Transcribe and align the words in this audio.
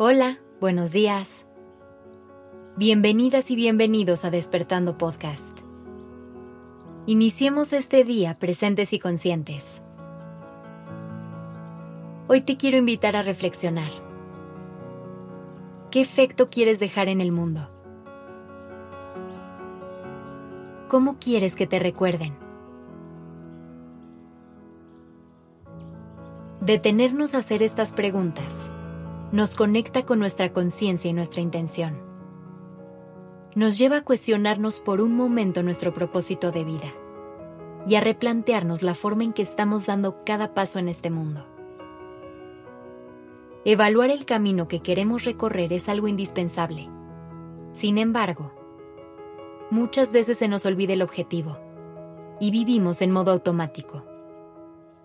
Hola, 0.00 0.38
buenos 0.60 0.92
días. 0.92 1.44
Bienvenidas 2.76 3.50
y 3.50 3.56
bienvenidos 3.56 4.24
a 4.24 4.30
Despertando 4.30 4.96
Podcast. 4.96 5.58
Iniciemos 7.06 7.72
este 7.72 8.04
día 8.04 8.36
presentes 8.36 8.92
y 8.92 9.00
conscientes. 9.00 9.82
Hoy 12.28 12.42
te 12.42 12.56
quiero 12.56 12.76
invitar 12.76 13.16
a 13.16 13.22
reflexionar. 13.22 13.90
¿Qué 15.90 16.00
efecto 16.00 16.48
quieres 16.48 16.78
dejar 16.78 17.08
en 17.08 17.20
el 17.20 17.32
mundo? 17.32 17.68
¿Cómo 20.86 21.18
quieres 21.18 21.56
que 21.56 21.66
te 21.66 21.80
recuerden? 21.80 22.36
Detenernos 26.60 27.34
a 27.34 27.38
hacer 27.38 27.64
estas 27.64 27.90
preguntas 27.90 28.70
nos 29.30 29.54
conecta 29.54 30.06
con 30.06 30.18
nuestra 30.18 30.52
conciencia 30.54 31.10
y 31.10 31.12
nuestra 31.12 31.42
intención. 31.42 32.00
Nos 33.54 33.76
lleva 33.76 33.98
a 33.98 34.04
cuestionarnos 34.04 34.80
por 34.80 35.02
un 35.02 35.14
momento 35.14 35.62
nuestro 35.62 35.92
propósito 35.92 36.50
de 36.50 36.64
vida 36.64 36.94
y 37.86 37.96
a 37.96 38.00
replantearnos 38.00 38.82
la 38.82 38.94
forma 38.94 39.24
en 39.24 39.34
que 39.34 39.42
estamos 39.42 39.84
dando 39.84 40.24
cada 40.24 40.54
paso 40.54 40.78
en 40.78 40.88
este 40.88 41.10
mundo. 41.10 41.44
Evaluar 43.64 44.10
el 44.10 44.24
camino 44.24 44.66
que 44.66 44.80
queremos 44.80 45.24
recorrer 45.24 45.74
es 45.74 45.90
algo 45.90 46.08
indispensable. 46.08 46.88
Sin 47.72 47.98
embargo, 47.98 48.52
muchas 49.70 50.12
veces 50.12 50.38
se 50.38 50.48
nos 50.48 50.64
olvida 50.64 50.94
el 50.94 51.02
objetivo 51.02 51.58
y 52.40 52.50
vivimos 52.50 53.02
en 53.02 53.10
modo 53.10 53.32
automático. 53.32 54.04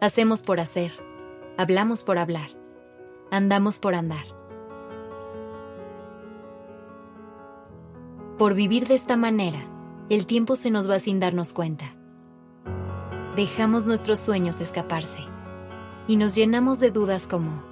Hacemos 0.00 0.42
por 0.42 0.60
hacer, 0.60 0.92
hablamos 1.56 2.02
por 2.02 2.18
hablar 2.18 2.60
andamos 3.30 3.78
por 3.78 3.94
andar. 3.94 4.24
Por 8.38 8.54
vivir 8.54 8.88
de 8.88 8.94
esta 8.94 9.16
manera, 9.16 9.66
el 10.08 10.26
tiempo 10.26 10.56
se 10.56 10.70
nos 10.70 10.90
va 10.90 10.98
sin 10.98 11.20
darnos 11.20 11.52
cuenta. 11.52 11.94
Dejamos 13.36 13.86
nuestros 13.86 14.18
sueños 14.18 14.60
escaparse 14.60 15.22
y 16.08 16.16
nos 16.16 16.34
llenamos 16.34 16.80
de 16.80 16.90
dudas 16.90 17.28
como, 17.28 17.62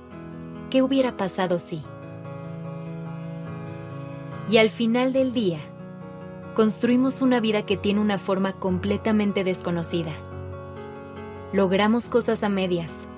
¿qué 0.70 0.82
hubiera 0.82 1.16
pasado 1.16 1.58
si? 1.58 1.82
Y 4.48 4.58
al 4.58 4.70
final 4.70 5.12
del 5.12 5.32
día, 5.32 5.58
construimos 6.54 7.22
una 7.22 7.40
vida 7.40 7.66
que 7.66 7.76
tiene 7.76 8.00
una 8.00 8.18
forma 8.18 8.52
completamente 8.52 9.44
desconocida. 9.44 10.12
Logramos 11.52 12.08
cosas 12.08 12.42
a 12.42 12.48
medias 12.48 13.08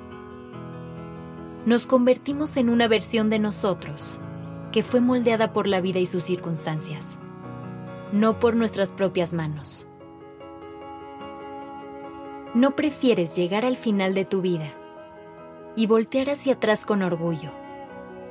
nos 1.70 1.86
convertimos 1.86 2.56
en 2.56 2.68
una 2.68 2.88
versión 2.88 3.30
de 3.30 3.38
nosotros 3.38 4.18
que 4.72 4.82
fue 4.82 5.00
moldeada 5.00 5.52
por 5.52 5.68
la 5.68 5.80
vida 5.80 6.00
y 6.00 6.06
sus 6.06 6.24
circunstancias, 6.24 7.20
no 8.10 8.40
por 8.40 8.56
nuestras 8.56 8.90
propias 8.90 9.32
manos. 9.34 9.86
¿No 12.54 12.74
prefieres 12.74 13.36
llegar 13.36 13.64
al 13.64 13.76
final 13.76 14.14
de 14.14 14.24
tu 14.24 14.40
vida 14.40 14.72
y 15.76 15.86
voltear 15.86 16.30
hacia 16.30 16.54
atrás 16.54 16.84
con 16.84 17.02
orgullo, 17.02 17.52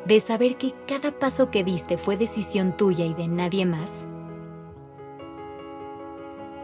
de 0.04 0.20
saber 0.20 0.58
que 0.58 0.74
cada 0.86 1.12
paso 1.12 1.50
que 1.50 1.64
diste 1.64 1.98
fue 1.98 2.18
decisión 2.18 2.76
tuya 2.76 3.06
y 3.06 3.14
de 3.14 3.30
nadie 3.30 3.66
más? 3.66 4.06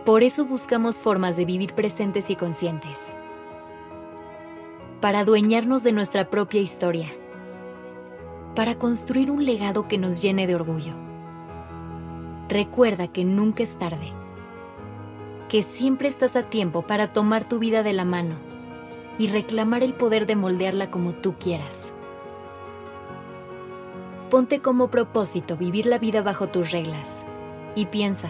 Por 0.03 0.23
eso 0.23 0.43
buscamos 0.43 0.97
formas 0.97 1.37
de 1.37 1.45
vivir 1.45 1.73
presentes 1.73 2.29
y 2.29 2.35
conscientes 2.35 3.15
para 5.01 5.19
adueñarnos 5.19 5.83
de 5.83 5.91
nuestra 5.91 6.29
propia 6.29 6.61
historia, 6.61 7.09
para 8.55 8.75
construir 8.75 9.29
un 9.29 9.45
legado 9.45 9.87
que 9.87 9.97
nos 9.97 10.21
llene 10.21 10.47
de 10.47 10.55
orgullo. 10.55 10.93
Recuerda 12.47 13.07
que 13.07 13.25
nunca 13.25 13.63
es 13.63 13.77
tarde, 13.77 14.13
que 15.49 15.63
siempre 15.63 16.07
estás 16.07 16.35
a 16.35 16.43
tiempo 16.43 16.83
para 16.83 17.13
tomar 17.13 17.47
tu 17.47 17.59
vida 17.59 17.83
de 17.83 17.93
la 17.93 18.05
mano 18.05 18.35
y 19.17 19.27
reclamar 19.27 19.83
el 19.83 19.93
poder 19.93 20.25
de 20.25 20.35
moldearla 20.35 20.91
como 20.91 21.13
tú 21.13 21.35
quieras. 21.39 21.91
Ponte 24.29 24.59
como 24.59 24.89
propósito 24.89 25.55
vivir 25.57 25.85
la 25.85 25.99
vida 25.99 26.21
bajo 26.21 26.47
tus 26.47 26.71
reglas 26.71 27.23
y 27.75 27.85
piensa, 27.85 28.29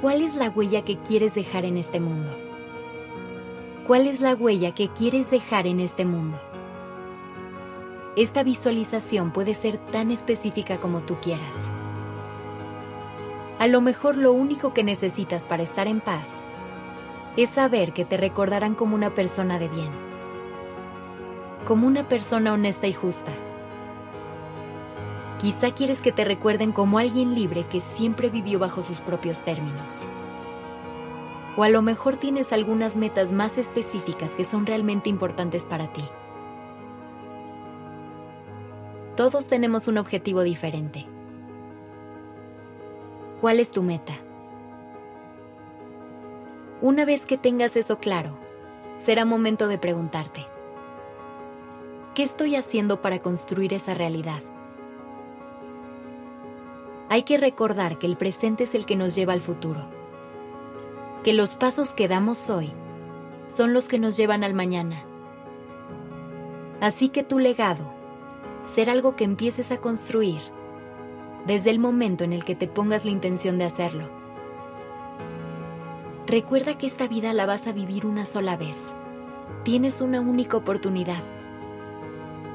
¿cuál 0.00 0.22
es 0.22 0.34
la 0.34 0.50
huella 0.50 0.82
que 0.84 0.98
quieres 0.98 1.34
dejar 1.34 1.64
en 1.64 1.76
este 1.76 1.98
mundo? 1.98 2.51
¿Cuál 3.86 4.06
es 4.06 4.20
la 4.20 4.36
huella 4.36 4.76
que 4.76 4.90
quieres 4.90 5.28
dejar 5.28 5.66
en 5.66 5.80
este 5.80 6.04
mundo? 6.04 6.40
Esta 8.14 8.44
visualización 8.44 9.32
puede 9.32 9.54
ser 9.54 9.76
tan 9.76 10.12
específica 10.12 10.78
como 10.78 11.00
tú 11.00 11.16
quieras. 11.20 11.68
A 13.58 13.66
lo 13.66 13.80
mejor 13.80 14.16
lo 14.16 14.32
único 14.32 14.72
que 14.72 14.84
necesitas 14.84 15.46
para 15.46 15.64
estar 15.64 15.88
en 15.88 16.00
paz 16.00 16.44
es 17.36 17.50
saber 17.50 17.92
que 17.92 18.04
te 18.04 18.16
recordarán 18.16 18.76
como 18.76 18.94
una 18.94 19.16
persona 19.16 19.58
de 19.58 19.66
bien, 19.66 19.90
como 21.66 21.88
una 21.88 22.08
persona 22.08 22.52
honesta 22.52 22.86
y 22.86 22.92
justa. 22.92 23.32
Quizá 25.40 25.72
quieres 25.72 26.00
que 26.00 26.12
te 26.12 26.24
recuerden 26.24 26.70
como 26.70 27.00
alguien 27.00 27.34
libre 27.34 27.64
que 27.64 27.80
siempre 27.80 28.30
vivió 28.30 28.60
bajo 28.60 28.84
sus 28.84 29.00
propios 29.00 29.40
términos. 29.40 30.06
O 31.56 31.64
a 31.64 31.68
lo 31.68 31.82
mejor 31.82 32.16
tienes 32.16 32.52
algunas 32.52 32.96
metas 32.96 33.32
más 33.32 33.58
específicas 33.58 34.34
que 34.34 34.44
son 34.44 34.64
realmente 34.64 35.10
importantes 35.10 35.66
para 35.66 35.92
ti. 35.92 36.04
Todos 39.16 39.46
tenemos 39.46 39.86
un 39.86 39.98
objetivo 39.98 40.42
diferente. 40.42 41.06
¿Cuál 43.42 43.60
es 43.60 43.70
tu 43.70 43.82
meta? 43.82 44.14
Una 46.80 47.04
vez 47.04 47.26
que 47.26 47.36
tengas 47.36 47.76
eso 47.76 47.98
claro, 47.98 48.38
será 48.96 49.26
momento 49.26 49.68
de 49.68 49.76
preguntarte, 49.76 50.46
¿qué 52.14 52.22
estoy 52.22 52.56
haciendo 52.56 53.02
para 53.02 53.18
construir 53.18 53.74
esa 53.74 53.92
realidad? 53.92 54.42
Hay 57.10 57.24
que 57.24 57.36
recordar 57.36 57.98
que 57.98 58.06
el 58.06 58.16
presente 58.16 58.64
es 58.64 58.74
el 58.74 58.86
que 58.86 58.96
nos 58.96 59.14
lleva 59.14 59.34
al 59.34 59.42
futuro 59.42 60.01
que 61.22 61.32
los 61.32 61.54
pasos 61.54 61.94
que 61.94 62.08
damos 62.08 62.50
hoy 62.50 62.72
son 63.46 63.72
los 63.72 63.88
que 63.88 63.98
nos 63.98 64.16
llevan 64.16 64.42
al 64.42 64.54
mañana. 64.54 65.04
Así 66.80 67.10
que 67.10 67.22
tu 67.22 67.38
legado 67.38 67.92
será 68.64 68.92
algo 68.92 69.14
que 69.14 69.24
empieces 69.24 69.70
a 69.70 69.78
construir 69.78 70.40
desde 71.46 71.70
el 71.70 71.78
momento 71.78 72.24
en 72.24 72.32
el 72.32 72.44
que 72.44 72.56
te 72.56 72.66
pongas 72.66 73.04
la 73.04 73.12
intención 73.12 73.58
de 73.58 73.64
hacerlo. 73.64 74.08
Recuerda 76.26 76.78
que 76.78 76.86
esta 76.86 77.08
vida 77.08 77.32
la 77.32 77.46
vas 77.46 77.66
a 77.66 77.72
vivir 77.72 78.06
una 78.06 78.26
sola 78.26 78.56
vez. 78.56 78.94
Tienes 79.64 80.00
una 80.00 80.20
única 80.20 80.56
oportunidad. 80.56 81.22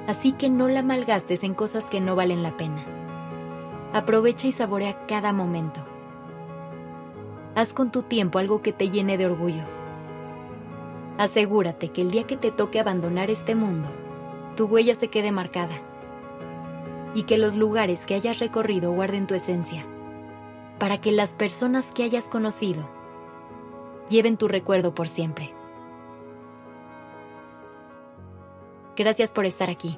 Así 0.07 0.31
que 0.31 0.49
no 0.49 0.67
la 0.67 0.83
malgastes 0.83 1.43
en 1.43 1.53
cosas 1.53 1.85
que 1.85 2.01
no 2.01 2.15
valen 2.15 2.43
la 2.43 2.55
pena. 2.57 2.85
Aprovecha 3.93 4.47
y 4.47 4.51
saborea 4.51 5.05
cada 5.05 5.31
momento. 5.31 5.85
Haz 7.57 7.73
con 7.73 7.89
tu 7.91 8.03
tiempo 8.03 8.37
algo 8.37 8.61
que 8.61 8.71
te 8.71 8.91
llene 8.91 9.17
de 9.17 9.25
orgullo. 9.25 9.63
Asegúrate 11.17 11.89
que 11.89 12.03
el 12.03 12.11
día 12.11 12.27
que 12.27 12.37
te 12.37 12.51
toque 12.51 12.79
abandonar 12.79 13.31
este 13.31 13.55
mundo, 13.55 13.89
tu 14.55 14.65
huella 14.65 14.93
se 14.93 15.07
quede 15.07 15.31
marcada 15.31 15.81
y 17.15 17.23
que 17.23 17.39
los 17.39 17.55
lugares 17.55 18.05
que 18.05 18.13
hayas 18.13 18.37
recorrido 18.37 18.91
guarden 18.91 19.25
tu 19.25 19.33
esencia, 19.33 19.87
para 20.77 21.01
que 21.01 21.11
las 21.11 21.33
personas 21.33 21.91
que 21.91 22.03
hayas 22.03 22.29
conocido 22.29 22.87
lleven 24.07 24.37
tu 24.37 24.47
recuerdo 24.47 24.93
por 24.93 25.07
siempre. 25.07 25.51
Gracias 28.95 29.31
por 29.31 29.47
estar 29.47 29.71
aquí. 29.71 29.97